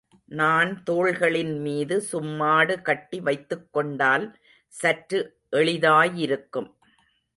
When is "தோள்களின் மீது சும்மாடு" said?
0.83-2.81